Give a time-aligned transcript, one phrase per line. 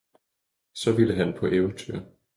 [0.73, 1.99] så ville han på eventyr.